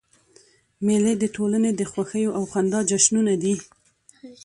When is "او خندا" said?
2.37-2.79